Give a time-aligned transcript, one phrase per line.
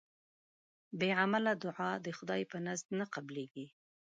[0.99, 3.67] بی عمله دوعا د خدای ج په نزد نه قبلېږي